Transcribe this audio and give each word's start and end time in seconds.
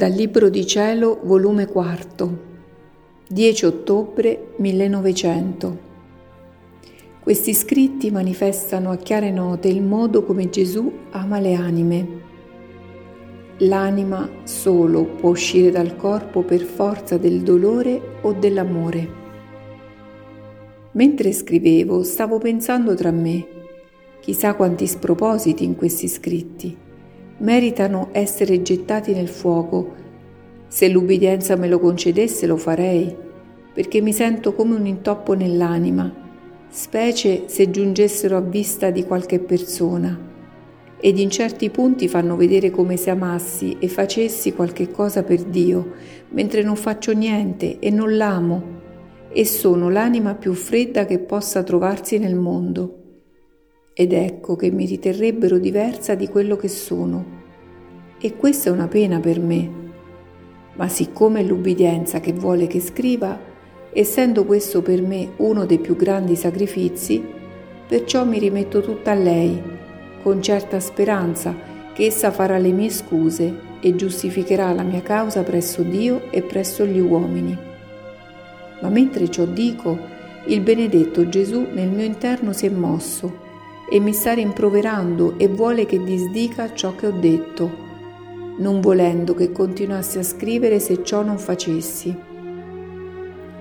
Dal 0.00 0.12
Libro 0.12 0.48
di 0.48 0.66
Cielo, 0.66 1.20
volume 1.24 1.66
4, 1.66 2.38
10 3.28 3.66
ottobre 3.66 4.54
1900. 4.56 5.78
Questi 7.20 7.52
scritti 7.52 8.10
manifestano 8.10 8.92
a 8.92 8.96
chiare 8.96 9.30
note 9.30 9.68
il 9.68 9.82
modo 9.82 10.24
come 10.24 10.48
Gesù 10.48 10.90
ama 11.10 11.38
le 11.38 11.52
anime. 11.52 12.08
L'anima 13.58 14.26
solo 14.44 15.04
può 15.04 15.28
uscire 15.28 15.70
dal 15.70 15.94
corpo 15.96 16.44
per 16.44 16.62
forza 16.62 17.18
del 17.18 17.42
dolore 17.42 18.20
o 18.22 18.32
dell'amore. 18.32 19.08
Mentre 20.92 21.30
scrivevo 21.30 22.02
stavo 22.04 22.38
pensando 22.38 22.94
tra 22.94 23.10
me, 23.10 23.46
chissà 24.20 24.54
quanti 24.54 24.86
spropositi 24.86 25.62
in 25.62 25.76
questi 25.76 26.08
scritti 26.08 26.88
meritano 27.40 28.08
essere 28.12 28.62
gettati 28.62 29.12
nel 29.12 29.28
fuoco. 29.28 29.94
Se 30.68 30.88
l'ubbidienza 30.88 31.56
me 31.56 31.68
lo 31.68 31.78
concedesse 31.78 32.46
lo 32.46 32.56
farei, 32.56 33.14
perché 33.72 34.00
mi 34.00 34.12
sento 34.12 34.54
come 34.54 34.74
un 34.74 34.86
intoppo 34.86 35.34
nell'anima, 35.34 36.12
specie 36.68 37.44
se 37.46 37.70
giungessero 37.70 38.36
a 38.36 38.40
vista 38.40 38.90
di 38.90 39.04
qualche 39.04 39.40
persona, 39.40 40.28
ed 41.02 41.18
in 41.18 41.30
certi 41.30 41.70
punti 41.70 42.08
fanno 42.08 42.36
vedere 42.36 42.70
come 42.70 42.96
se 42.96 43.10
amassi 43.10 43.76
e 43.80 43.88
facessi 43.88 44.52
qualche 44.52 44.90
cosa 44.90 45.22
per 45.22 45.42
Dio, 45.44 45.92
mentre 46.30 46.62
non 46.62 46.76
faccio 46.76 47.12
niente 47.12 47.78
e 47.78 47.90
non 47.90 48.16
l'amo, 48.16 48.78
e 49.32 49.44
sono 49.46 49.88
l'anima 49.88 50.34
più 50.34 50.52
fredda 50.52 51.06
che 51.06 51.20
possa 51.20 51.62
trovarsi 51.62 52.18
nel 52.18 52.34
mondo 52.34 53.00
ed 54.00 54.14
ecco 54.14 54.56
che 54.56 54.70
mi 54.70 54.86
riterrebbero 54.86 55.58
diversa 55.58 56.14
di 56.14 56.26
quello 56.26 56.56
che 56.56 56.68
sono. 56.68 57.39
E 58.22 58.36
questa 58.36 58.68
è 58.68 58.72
una 58.72 58.86
pena 58.86 59.18
per 59.18 59.40
me. 59.40 59.70
Ma 60.74 60.88
siccome 60.88 61.40
è 61.40 61.42
l'ubbidienza 61.42 62.20
che 62.20 62.34
vuole 62.34 62.66
che 62.66 62.78
scriva, 62.78 63.38
essendo 63.94 64.44
questo 64.44 64.82
per 64.82 65.00
me 65.00 65.30
uno 65.36 65.64
dei 65.64 65.78
più 65.78 65.96
grandi 65.96 66.36
sacrifici, 66.36 67.24
perciò 67.88 68.26
mi 68.26 68.38
rimetto 68.38 68.82
tutta 68.82 69.12
a 69.12 69.14
lei, 69.14 69.58
con 70.22 70.42
certa 70.42 70.80
speranza 70.80 71.56
che 71.94 72.04
essa 72.04 72.30
farà 72.30 72.58
le 72.58 72.72
mie 72.72 72.90
scuse 72.90 73.58
e 73.80 73.96
giustificherà 73.96 74.70
la 74.74 74.82
mia 74.82 75.00
causa 75.00 75.42
presso 75.42 75.80
Dio 75.80 76.30
e 76.30 76.42
presso 76.42 76.84
gli 76.84 77.00
uomini. 77.00 77.56
Ma 78.82 78.88
mentre 78.90 79.30
ciò 79.30 79.46
dico, 79.46 79.98
il 80.44 80.60
benedetto 80.60 81.26
Gesù 81.26 81.68
nel 81.72 81.88
mio 81.88 82.04
interno 82.04 82.52
si 82.52 82.66
è 82.66 82.70
mosso 82.70 83.48
e 83.90 83.98
mi 83.98 84.12
sta 84.12 84.34
rimproverando 84.34 85.38
e 85.38 85.48
vuole 85.48 85.86
che 85.86 86.04
disdica 86.04 86.74
ciò 86.74 86.94
che 86.94 87.06
ho 87.06 87.12
detto, 87.12 87.88
non 88.60 88.80
volendo 88.80 89.34
che 89.34 89.52
continuassi 89.52 90.18
a 90.18 90.22
scrivere 90.22 90.78
se 90.78 91.02
ciò 91.02 91.22
non 91.22 91.38
facessi. 91.38 92.14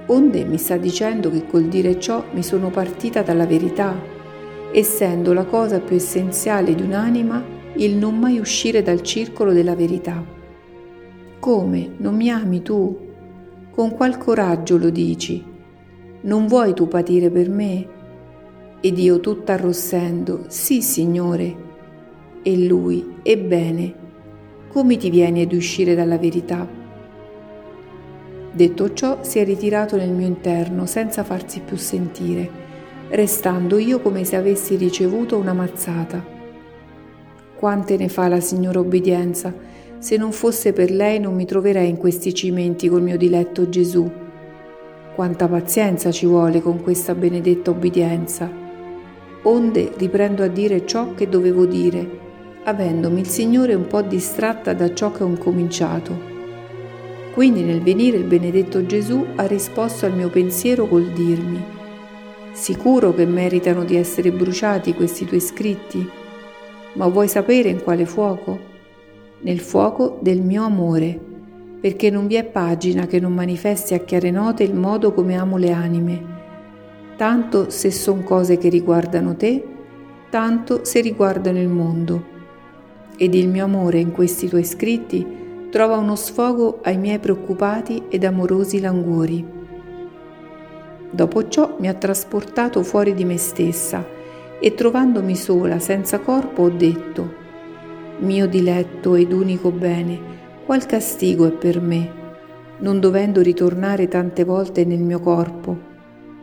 Onde 0.06 0.44
mi 0.46 0.58
sta 0.58 0.78
dicendo 0.78 1.30
che 1.30 1.46
col 1.46 1.64
dire 1.64 2.00
ciò 2.00 2.24
mi 2.34 2.44
sono 2.44 2.70
partita 2.70 3.22
dalla 3.22 3.46
verità, 3.46 3.96
essendo 4.72 5.34
la 5.34 5.46
cosa 5.46 5.80
più 5.80 5.96
essenziale 5.96 6.76
di 6.76 6.82
un'anima 6.82 7.58
il 7.76 7.96
non 7.96 8.18
mai 8.18 8.40
uscire 8.40 8.82
dal 8.82 9.02
circolo 9.02 9.54
della 9.54 9.76
verità. 9.76 10.24
Come? 11.40 11.94
Non 11.98 12.16
mi 12.16 12.30
ami 12.30 12.62
tu? 12.62 13.08
Con 13.72 13.92
qual 13.92 14.18
coraggio 14.18 14.78
lo 14.78 14.90
dici? 14.90 15.42
Non 16.22 16.48
vuoi 16.48 16.74
tu 16.74 16.88
patire 16.88 17.30
per 17.30 17.50
me? 17.50 17.88
Ed 18.82 18.98
io 18.98 19.20
tutta 19.22 19.54
arrossendo, 19.54 20.46
sì 20.48 20.82
Signore. 20.82 21.68
E 22.42 22.66
lui, 22.66 23.16
ebbene, 23.22 23.99
come 24.70 24.98
ti 24.98 25.10
vieni 25.10 25.42
ad 25.42 25.52
uscire 25.52 25.96
dalla 25.96 26.18
verità? 26.18 26.68
Detto 28.52 28.94
ciò, 28.94 29.20
si 29.22 29.40
è 29.40 29.44
ritirato 29.44 29.98
nel 29.98 30.12
mio 30.12 30.26
interno 30.26 30.86
senza 30.86 31.24
farsi 31.24 31.60
più 31.60 31.76
sentire, 31.78 32.50
restando 33.10 33.78
io 33.78 34.00
come 34.00 34.24
se 34.24 34.36
avessi 34.36 34.76
ricevuto 34.76 35.38
una 35.38 35.54
mazzata. 35.54 36.24
Quante 37.56 37.98
ne 37.98 38.10
fa 38.10 38.28
la 38.28 38.40
signora 38.40 38.80
obbedienza? 38.80 39.54
Se 39.98 40.16
non 40.16 40.32
fosse 40.32 40.72
per 40.72 40.92
lei 40.92 41.20
non 41.20 41.36
mi 41.36 41.46
troverei 41.46 41.90
in 41.90 41.98
questi 41.98 42.34
cimenti 42.34 42.88
col 42.88 43.02
mio 43.02 43.18
diletto 43.18 43.68
Gesù. 43.68 44.10
Quanta 45.14 45.48
pazienza 45.48 46.12
ci 46.12 46.26
vuole 46.26 46.62
con 46.62 46.82
questa 46.82 47.14
benedetta 47.14 47.72
obbedienza 47.72 48.68
onde 49.44 49.92
riprendo 49.98 50.44
a 50.44 50.48
dire 50.48 50.86
ciò 50.86 51.14
che 51.14 51.30
dovevo 51.30 51.66
dire, 51.66 52.28
avendomi 52.70 53.20
il 53.20 53.28
Signore 53.28 53.74
un 53.74 53.88
po' 53.88 54.02
distratta 54.02 54.74
da 54.74 54.94
ciò 54.94 55.12
che 55.12 55.24
ho 55.24 55.28
incominciato. 55.28 56.28
Quindi 57.34 57.64
nel 57.64 57.82
venire 57.82 58.18
il 58.18 58.24
benedetto 58.24 58.86
Gesù 58.86 59.26
ha 59.36 59.46
risposto 59.46 60.06
al 60.06 60.14
mio 60.14 60.30
pensiero 60.30 60.88
col 60.88 61.12
dirmi, 61.12 61.64
sicuro 62.54 63.14
che 63.14 63.26
meritano 63.26 63.84
di 63.84 63.96
essere 63.96 64.32
bruciati 64.32 64.94
questi 64.94 65.26
tuoi 65.26 65.40
scritti, 65.40 66.10
ma 66.94 67.08
vuoi 67.08 67.28
sapere 67.28 67.70
in 67.70 67.84
quale 67.84 68.06
fuoco? 68.06 68.60
Nel 69.42 69.60
fuoco 69.60 70.18
del 70.22 70.42
mio 70.42 70.64
amore, 70.64 71.20
perché 71.80 72.10
non 72.10 72.28
vi 72.28 72.36
è 72.36 72.44
pagina 72.44 73.06
che 73.06 73.20
non 73.20 73.34
manifesti 73.34 73.94
a 73.94 74.00
chiare 74.00 74.32
note 74.32 74.64
il 74.64 74.74
modo 74.74 75.14
come 75.14 75.36
amo 75.36 75.58
le 75.58 75.72
anime 75.72 76.38
tanto 77.20 77.70
se 77.70 77.92
sono 77.92 78.22
cose 78.22 78.58
che 78.58 78.70
riguardano 78.70 79.36
te, 79.36 79.62
tanto 80.30 80.86
se 80.86 81.02
riguardano 81.02 81.60
il 81.60 81.68
mondo. 81.68 82.29
Ed 83.22 83.34
il 83.34 83.50
mio 83.50 83.66
amore 83.66 84.00
in 84.00 84.14
questi 84.14 84.48
tuoi 84.48 84.64
scritti 84.64 85.28
trova 85.70 85.98
uno 85.98 86.16
sfogo 86.16 86.80
ai 86.84 86.98
miei 86.98 87.20
preoccupati 87.20 88.04
ed 88.08 88.24
amorosi 88.24 88.80
languori. 88.80 89.46
Dopo 91.12 91.50
ciò 91.50 91.76
mi 91.80 91.90
ha 91.90 91.94
trasportato 91.96 92.82
fuori 92.82 93.14
di 93.14 93.26
me 93.26 93.36
stessa 93.36 94.06
e 94.58 94.74
trovandomi 94.74 95.36
sola, 95.36 95.80
senza 95.80 96.20
corpo, 96.20 96.62
ho 96.62 96.70
detto, 96.70 97.34
mio 98.20 98.48
diletto 98.48 99.16
ed 99.16 99.34
unico 99.34 99.70
bene, 99.70 100.18
qual 100.66 100.86
castigo 100.86 101.46
è 101.46 101.52
per 101.52 101.82
me, 101.82 102.12
non 102.78 103.02
dovendo 103.02 103.42
ritornare 103.42 104.08
tante 104.08 104.46
volte 104.46 104.86
nel 104.86 105.02
mio 105.02 105.20
corpo, 105.20 105.78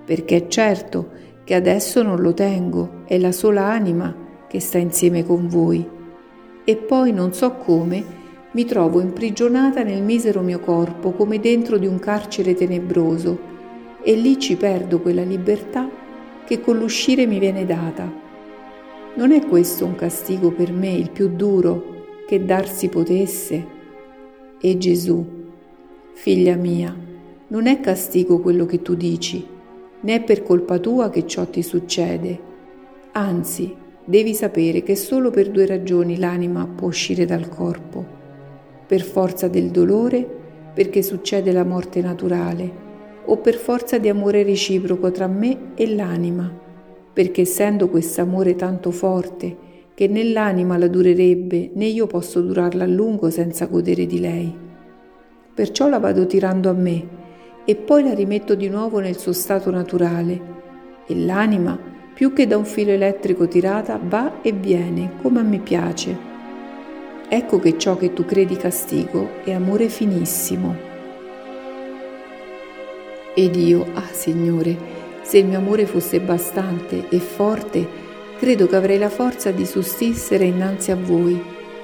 perché 0.04 0.36
è 0.36 0.46
certo 0.48 1.08
che 1.42 1.54
adesso 1.54 2.02
non 2.02 2.20
lo 2.20 2.34
tengo, 2.34 3.04
è 3.06 3.16
la 3.16 3.32
sola 3.32 3.64
anima 3.64 4.14
che 4.46 4.60
sta 4.60 4.76
insieme 4.76 5.24
con 5.24 5.48
voi. 5.48 5.94
E 6.68 6.74
poi 6.74 7.12
non 7.12 7.32
so 7.32 7.52
come 7.52 8.04
mi 8.50 8.64
trovo 8.64 9.00
imprigionata 9.00 9.84
nel 9.84 10.02
misero 10.02 10.40
mio 10.40 10.58
corpo 10.58 11.12
come 11.12 11.38
dentro 11.38 11.78
di 11.78 11.86
un 11.86 12.00
carcere 12.00 12.54
tenebroso 12.54 13.38
e 14.02 14.16
lì 14.16 14.36
ci 14.40 14.56
perdo 14.56 14.98
quella 14.98 15.22
libertà 15.22 15.88
che 16.44 16.60
con 16.60 16.76
l'uscire 16.76 17.24
mi 17.24 17.38
viene 17.38 17.64
data. 17.64 18.12
Non 19.14 19.30
è 19.30 19.46
questo 19.46 19.84
un 19.84 19.94
castigo 19.94 20.50
per 20.50 20.72
me 20.72 20.90
il 20.90 21.10
più 21.12 21.28
duro 21.28 21.94
che 22.26 22.44
darsi 22.44 22.88
potesse? 22.88 23.66
E 24.60 24.76
Gesù, 24.76 25.24
figlia 26.14 26.56
mia, 26.56 26.92
non 27.46 27.68
è 27.68 27.78
castigo 27.78 28.40
quello 28.40 28.66
che 28.66 28.82
tu 28.82 28.96
dici, 28.96 29.46
né 30.00 30.14
è 30.16 30.20
per 30.20 30.42
colpa 30.42 30.80
tua 30.80 31.10
che 31.10 31.28
ciò 31.28 31.46
ti 31.46 31.62
succede. 31.62 32.40
Anzi, 33.12 33.84
devi 34.06 34.34
sapere 34.34 34.82
che 34.82 34.94
solo 34.94 35.30
per 35.30 35.50
due 35.50 35.66
ragioni 35.66 36.16
l'anima 36.16 36.66
può 36.66 36.86
uscire 36.86 37.24
dal 37.24 37.48
corpo. 37.48 38.04
Per 38.86 39.02
forza 39.02 39.48
del 39.48 39.70
dolore, 39.70 40.26
perché 40.72 41.02
succede 41.02 41.50
la 41.50 41.64
morte 41.64 42.00
naturale, 42.00 42.84
o 43.24 43.38
per 43.38 43.56
forza 43.56 43.98
di 43.98 44.08
amore 44.08 44.44
reciproco 44.44 45.10
tra 45.10 45.26
me 45.26 45.72
e 45.74 45.92
l'anima, 45.92 46.48
perché 47.12 47.40
essendo 47.40 47.88
quest'amore 47.88 48.54
tanto 48.54 48.92
forte 48.92 49.64
che 49.94 50.06
né 50.06 50.22
l'anima 50.22 50.76
la 50.76 50.86
durerebbe 50.86 51.70
né 51.72 51.86
io 51.86 52.06
posso 52.06 52.40
durarla 52.42 52.84
a 52.84 52.86
lungo 52.86 53.30
senza 53.30 53.66
godere 53.66 54.06
di 54.06 54.20
lei. 54.20 54.54
Perciò 55.54 55.88
la 55.88 55.98
vado 55.98 56.26
tirando 56.26 56.68
a 56.68 56.74
me 56.74 57.08
e 57.64 57.74
poi 57.74 58.04
la 58.04 58.14
rimetto 58.14 58.54
di 58.54 58.68
nuovo 58.68 59.00
nel 59.00 59.16
suo 59.16 59.32
stato 59.32 59.70
naturale 59.70 60.40
e 61.06 61.16
l'anima, 61.16 61.94
più 62.16 62.32
che 62.32 62.46
da 62.46 62.56
un 62.56 62.64
filo 62.64 62.92
elettrico 62.92 63.46
tirata, 63.46 64.00
va 64.02 64.40
e 64.40 64.52
viene 64.52 65.16
come 65.20 65.40
a 65.40 65.42
me 65.42 65.58
piace. 65.58 66.16
Ecco 67.28 67.58
che 67.58 67.76
ciò 67.76 67.98
che 67.98 68.14
tu 68.14 68.24
credi 68.24 68.56
castigo 68.56 69.44
è 69.44 69.52
amore 69.52 69.90
finissimo. 69.90 70.74
Ed 73.34 73.54
io, 73.56 73.84
ah 73.92 74.08
Signore, 74.10 74.78
se 75.20 75.36
il 75.36 75.44
mio 75.44 75.58
amore 75.58 75.84
fosse 75.84 76.18
bastante 76.20 77.06
e 77.10 77.18
forte, 77.18 77.86
credo 78.38 78.66
che 78.66 78.76
avrei 78.76 78.96
la 78.96 79.10
forza 79.10 79.50
di 79.50 79.66
sussistere 79.66 80.44
innanzi 80.44 80.92
a 80.92 80.96
voi 80.96 81.38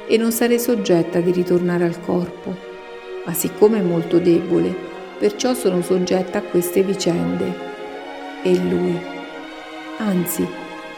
e 0.07 0.17
non 0.17 0.33
sarei 0.33 0.59
soggetta 0.59 1.21
di 1.21 1.31
ritornare 1.31 1.85
al 1.85 2.01
corpo. 2.01 2.57
Ma 3.27 3.35
siccome 3.35 3.81
è 3.81 3.83
molto 3.83 4.19
debole, 4.19 4.75
perciò 5.19 5.53
sono 5.53 5.83
soggetta 5.83 6.39
a 6.39 6.43
queste 6.43 6.83
vicende. 6.83 7.53
E 8.43 8.57
lui, 8.57 9.21
anzi, 10.03 10.47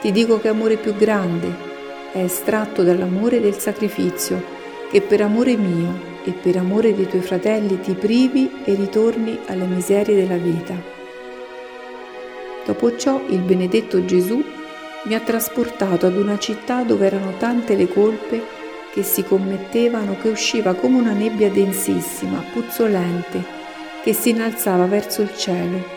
ti 0.01 0.11
dico 0.11 0.41
che 0.41 0.49
amore 0.49 0.77
più 0.77 0.95
grande 0.95 1.73
è 2.13 2.19
estratto 2.19 2.83
dall'amore 2.83 3.41
del 3.41 3.59
sacrificio, 3.59 4.43
che 4.91 5.01
per 5.01 5.21
amore 5.21 5.57
mio 5.57 6.13
e 6.25 6.31
per 6.33 6.57
amore 6.57 6.95
dei 6.95 7.09
tuoi 7.09 7.23
fratelli 7.23 7.81
ti 7.81 7.93
privi 7.93 8.51
e 8.65 8.75
ritorni 8.75 9.39
alle 9.47 9.67
miserie 9.67 10.15
della 10.15 10.37
vita. 10.37 10.75
Dopo 12.65 12.97
ciò 12.97 13.21
il 13.29 13.41
benedetto 13.41 14.05
Gesù 14.05 14.43
mi 15.05 15.15
ha 15.15 15.21
trasportato 15.21 16.07
ad 16.07 16.17
una 16.17 16.39
città 16.39 16.83
dove 16.83 17.07
erano 17.07 17.35
tante 17.37 17.77
le 17.77 17.89
colpe 17.89 18.43
che 18.93 19.03
si 19.03 19.23
commettevano 19.23 20.17
che 20.21 20.29
usciva 20.29 20.75
come 20.75 20.99
una 20.99 21.13
nebbia 21.13 21.51
densissima, 21.51 22.43
puzzolente, 22.53 23.45
che 24.03 24.13
si 24.13 24.31
innalzava 24.31 24.87
verso 24.87 25.23
il 25.23 25.37
cielo 25.37 25.94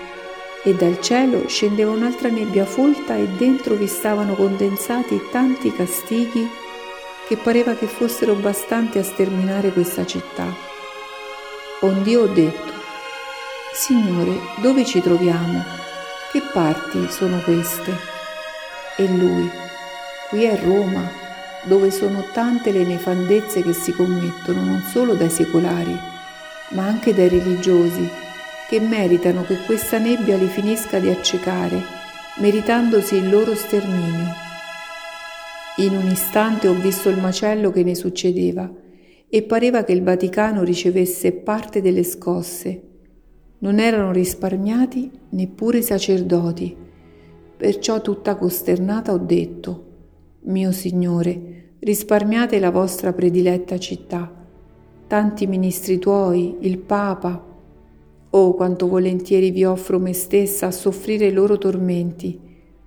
e 0.64 0.74
dal 0.74 1.00
cielo 1.02 1.48
scendeva 1.48 1.92
un'altra 1.92 2.30
nebbia 2.30 2.66
folta 2.66 3.16
e 3.16 3.28
dentro 3.38 3.76
vi 3.76 3.88
stavano 3.88 4.36
condensati 4.36 5.22
tanti 5.32 5.72
castighi 5.72 6.48
che 7.28 7.38
pareva 7.38 7.76
che 7.76 7.88
fossero 7.88 8.34
bastanti 8.36 8.98
a 8.98 9.04
sterminare 9.04 9.72
questa 9.72 10.06
città. 10.06 10.46
Ond'io 11.82 12.24
ho 12.24 12.28
detto, 12.28 12.74
Signore, 13.74 14.40
dove 14.62 14.86
ci 14.86 15.02
troviamo? 15.02 15.64
Che 16.32 16.42
parti 16.52 17.08
sono 17.10 17.40
queste? 17.42 17.96
E 18.96 19.08
lui, 19.08 19.50
qui 20.30 20.46
è 20.46 20.60
Roma, 20.64 21.08
dove 21.64 21.92
sono 21.92 22.30
tante 22.32 22.72
le 22.72 22.84
nefandezze 22.84 23.62
che 23.62 23.74
si 23.74 23.92
commettono 23.92 24.64
non 24.64 24.82
solo 24.90 25.14
dai 25.14 25.30
secolari, 25.30 25.96
ma 26.70 26.84
anche 26.84 27.14
dai 27.14 27.30
religiosi, 27.30 28.10
che 28.70 28.80
meritano 28.80 29.44
che 29.44 29.58
questa 29.66 29.98
nebbia 29.98 30.38
li 30.38 30.48
finisca 30.48 31.00
di 31.00 31.10
accecare, 31.10 31.82
meritandosi 32.40 33.16
il 33.16 33.30
loro 33.30 33.56
sterminio. 33.56 34.34
In 35.78 35.96
un 35.96 36.08
istante 36.08 36.68
ho 36.68 36.74
visto 36.74 37.10
il 37.10 37.20
macello 37.20 37.72
che 37.72 37.84
ne 37.84 37.96
succedeva 37.96 38.72
e 39.30 39.44
pareva 39.44 39.84
che 39.84 39.92
il 39.92 40.04
Vaticano 40.04 40.64
ricevesse 40.64 41.32
parte 41.32 41.82
delle 41.82 42.04
scosse. 42.04 42.82
Non 43.60 43.80
erano 43.80 44.12
risparmiati 44.12 45.12
neppure 45.30 45.80
i 45.80 45.84
sacerdoti 45.84 46.86
Perciò 47.58 48.02
tutta 48.02 48.36
costernata 48.36 49.12
ho 49.12 49.18
detto, 49.18 49.86
mio 50.42 50.72
Signore, 50.72 51.72
risparmiate 51.80 52.60
la 52.60 52.70
vostra 52.70 53.14
prediletta 53.14 53.80
città, 53.80 54.32
tanti 55.08 55.48
ministri 55.48 55.98
tuoi, 55.98 56.58
il 56.60 56.78
Papa. 56.78 57.47
Oh, 58.30 58.54
quanto 58.54 58.88
volentieri 58.88 59.52
vi 59.52 59.64
offro 59.64 60.00
me 60.00 60.14
stessa 60.14 60.68
a 60.68 60.72
soffrire 60.72 61.28
i 61.28 61.34
loro 61.34 61.58
tormenti, 61.58 62.40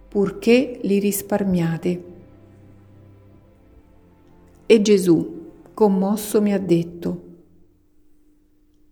purché 0.09 0.79
li 0.83 0.99
risparmiate. 0.99 2.05
E 4.67 4.83
Gesù, 4.83 5.41
commosso, 5.75 6.41
mi 6.43 6.53
ha 6.53 6.59
detto, 6.59 7.29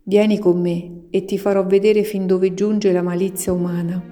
Vieni 0.09 0.39
con 0.39 0.59
me 0.59 1.03
e 1.11 1.27
ti 1.27 1.37
farò 1.37 1.67
vedere 1.67 2.03
fin 2.03 2.27
dove 2.27 2.55
giunge 2.55 2.93
la 2.93 3.03
malizia 3.03 3.53
umana 3.53 4.03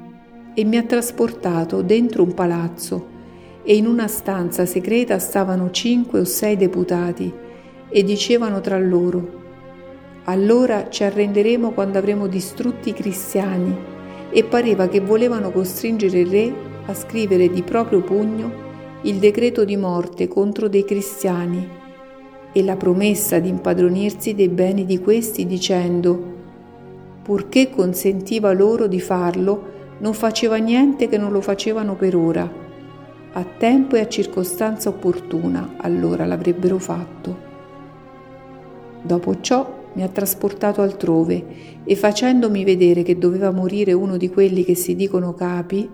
e 0.52 0.62
mi 0.62 0.76
ha 0.76 0.82
trasportato 0.82 1.80
dentro 1.80 2.22
un 2.22 2.34
palazzo 2.34 3.06
e 3.62 3.76
in 3.76 3.86
una 3.86 4.06
stanza 4.06 4.66
segreta 4.66 5.18
stavano 5.18 5.70
cinque 5.70 6.20
o 6.20 6.24
sei 6.24 6.58
deputati 6.58 7.32
e 7.88 8.04
dicevano 8.04 8.60
tra 8.60 8.78
loro 8.78 9.45
allora 10.26 10.88
ci 10.88 11.04
arrenderemo 11.04 11.72
quando 11.72 11.98
avremo 11.98 12.26
distrutti 12.26 12.90
i 12.90 12.94
cristiani 12.94 13.74
e 14.30 14.44
pareva 14.44 14.88
che 14.88 15.00
volevano 15.00 15.50
costringere 15.50 16.20
il 16.20 16.30
re 16.30 16.54
a 16.86 16.94
scrivere 16.94 17.48
di 17.48 17.62
proprio 17.62 18.02
pugno 18.02 18.64
il 19.02 19.18
decreto 19.18 19.64
di 19.64 19.76
morte 19.76 20.26
contro 20.26 20.68
dei 20.68 20.84
cristiani 20.84 21.68
e 22.52 22.62
la 22.62 22.76
promessa 22.76 23.38
di 23.38 23.48
impadronirsi 23.48 24.34
dei 24.34 24.48
beni 24.48 24.84
di 24.84 24.98
questi 24.98 25.46
dicendo 25.46 26.34
purché 27.22 27.70
consentiva 27.70 28.52
loro 28.52 28.86
di 28.86 29.00
farlo 29.00 29.74
non 29.98 30.12
faceva 30.12 30.56
niente 30.56 31.08
che 31.08 31.18
non 31.18 31.32
lo 31.32 31.40
facevano 31.40 31.94
per 31.94 32.14
ora. 32.14 32.48
A 33.32 33.44
tempo 33.58 33.96
e 33.96 34.00
a 34.00 34.08
circostanza 34.08 34.88
opportuna 34.88 35.74
allora 35.78 36.24
l'avrebbero 36.24 36.78
fatto. 36.78 37.44
Dopo 39.02 39.40
ciò 39.40 39.75
mi 39.96 40.04
ha 40.04 40.08
trasportato 40.08 40.80
altrove 40.80 41.44
e 41.82 41.96
facendomi 41.96 42.62
vedere 42.62 43.02
che 43.02 43.18
doveva 43.18 43.50
morire 43.50 43.92
uno 43.92 44.16
di 44.16 44.30
quelli 44.30 44.62
che 44.62 44.76
si 44.76 44.94
dicono 44.94 45.34
capi, 45.34 45.90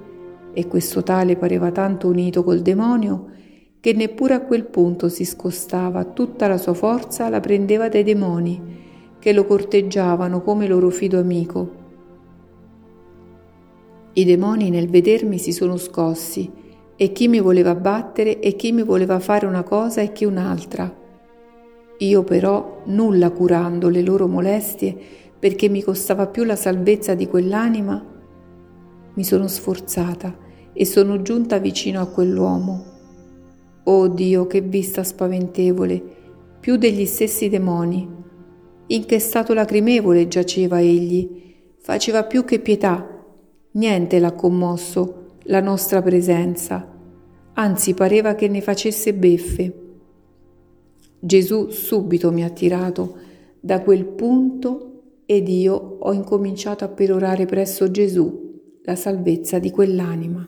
e 0.52 0.68
questo 0.68 1.02
tale 1.02 1.36
pareva 1.36 1.70
tanto 1.70 2.08
unito 2.08 2.44
col 2.44 2.60
demonio, 2.60 3.28
che 3.80 3.94
neppure 3.94 4.34
a 4.34 4.42
quel 4.42 4.66
punto 4.66 5.08
si 5.08 5.24
scostava, 5.24 6.04
tutta 6.04 6.46
la 6.46 6.58
sua 6.58 6.74
forza 6.74 7.30
la 7.30 7.40
prendeva 7.40 7.88
dai 7.88 8.02
demoni, 8.02 8.60
che 9.18 9.32
lo 9.32 9.46
corteggiavano 9.46 10.42
come 10.42 10.66
loro 10.66 10.90
fido 10.90 11.18
amico 11.18 11.80
i 14.14 14.26
demoni 14.26 14.68
nel 14.68 14.90
vedermi 14.90 15.38
si 15.38 15.52
sono 15.52 15.78
scossi 15.78 16.50
e 16.96 17.12
chi 17.12 17.28
mi 17.28 17.40
voleva 17.40 17.74
battere 17.74 18.40
e 18.40 18.56
chi 18.56 18.70
mi 18.72 18.82
voleva 18.82 19.18
fare 19.20 19.46
una 19.46 19.62
cosa 19.62 20.02
e 20.02 20.12
chi 20.12 20.26
un'altra. 20.26 21.01
Io 22.02 22.24
però, 22.24 22.82
nulla 22.86 23.30
curando 23.30 23.88
le 23.88 24.02
loro 24.02 24.26
molestie, 24.26 24.96
perché 25.38 25.68
mi 25.68 25.82
costava 25.82 26.26
più 26.26 26.44
la 26.44 26.56
salvezza 26.56 27.14
di 27.14 27.26
quell'anima, 27.26 28.04
mi 29.14 29.24
sono 29.24 29.46
sforzata 29.46 30.36
e 30.72 30.84
sono 30.84 31.22
giunta 31.22 31.58
vicino 31.58 32.00
a 32.00 32.06
quell'uomo. 32.06 32.84
Oh 33.84 34.08
Dio, 34.08 34.46
che 34.46 34.60
vista 34.60 35.02
spaventevole, 35.02 36.02
più 36.60 36.76
degli 36.76 37.04
stessi 37.04 37.48
demoni. 37.48 38.08
In 38.86 39.04
che 39.04 39.18
stato 39.18 39.54
lacrimevole 39.54 40.28
giaceva 40.28 40.80
egli, 40.80 41.74
faceva 41.78 42.24
più 42.24 42.44
che 42.44 42.58
pietà 42.58 43.12
Niente 43.74 44.18
l'ha 44.18 44.32
commosso, 44.32 45.38
la 45.44 45.62
nostra 45.62 46.02
presenza, 46.02 46.86
anzi 47.54 47.94
pareva 47.94 48.34
che 48.34 48.46
ne 48.48 48.60
facesse 48.60 49.14
beffe. 49.14 49.81
Gesù 51.24 51.70
subito 51.70 52.32
mi 52.32 52.42
ha 52.42 52.50
tirato 52.50 53.16
da 53.60 53.80
quel 53.80 54.06
punto 54.06 55.20
ed 55.24 55.46
io 55.46 55.74
ho 56.00 56.12
incominciato 56.12 56.82
a 56.82 56.88
perorare 56.88 57.46
presso 57.46 57.92
Gesù 57.92 58.80
la 58.82 58.96
salvezza 58.96 59.60
di 59.60 59.70
quell'anima. 59.70 60.44